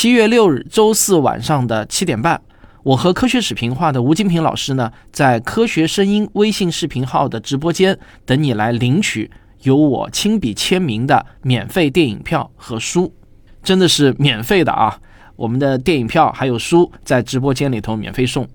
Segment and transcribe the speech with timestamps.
[0.00, 2.40] 七月六日周四晚上的七点半，
[2.84, 9.28] 我和科学史评话的吴金平老师呢，在科学声音微信视频号的直播间等你来领取
[9.62, 13.12] 由我亲笔签名的免费电影票和书，
[13.60, 15.00] 真的是免费的啊！
[15.34, 18.48] 我们的电影票还有书在直播间里头免费送。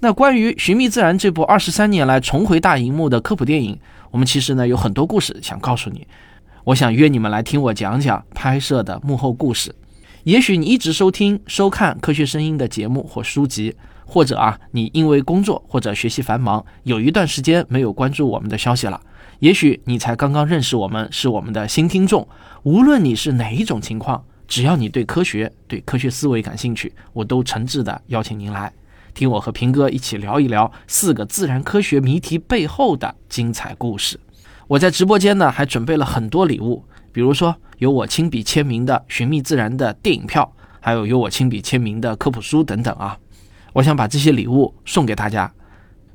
[0.00, 3.78] 那关于《寻觅自然》这部二十三年来重回大荧幕的科普电影，
[4.10, 6.06] 我们其实呢有很多故事想告诉你，
[6.64, 9.74] 我想约你们来听我讲讲拍摄的幕后故事。
[10.26, 19.00] 也许你一直收听、收看科学声音的节目或书籍，或者啊，你因为工作或者学习繁忙，有一段时间没有关注我们的消息了。
[19.38, 22.26] 也许你才刚刚认识我们，是我们的新听众。
[22.64, 28.72] 无论你是哪一种情况，只要你对科学、对科学思维感兴趣，我都诚挚的邀请您来
[29.14, 34.18] 听我和平哥一起聊一聊四个自然科学谜题背后的精彩故事。
[34.66, 36.82] 我在直播间呢，还准备了很多礼物。
[37.16, 43.16] 比如说，有我亲笔签名的《寻觅自然》的电影票，还有有我亲笔签名的科普书等等啊！
[43.72, 45.50] 我想把这些礼物送给大家。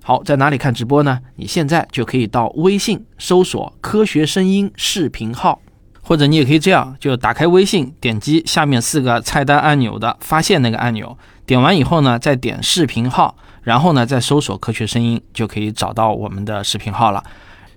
[0.04, 1.20] 好，在哪里看直播呢？
[1.38, 5.60] 你现在就可以到微信搜索“科学声音”视频号，
[6.04, 17.24] 或者你也可以这样，就打开微信，点击下面四个菜单按钮的发现那个按钮，点完以后呢，再点视频号，然后呢再搜索“科学声音”，就可以找到我们的视频号了，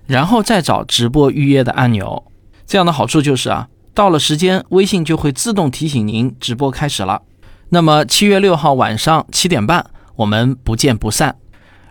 [0.05, 2.23] 然后再找直播预约的按钮。
[2.65, 7.21] 这样的好处就是啊，到了时间，微信就会自动提醒您直播开始了。
[7.69, 9.85] 那么七月六号晚上七点半，
[10.15, 11.35] 我们不见不散。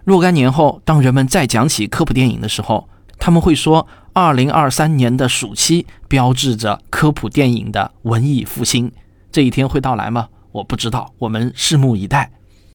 [0.05, 8.93] 若干年后，当人们再讲起科普电影的时候，他们会说，二零二三年的暑期标志着科普电影的文艺复兴。
[9.33, 10.29] 这一天会到来吗？
[10.53, 12.31] 我不知道，我们拭目以待。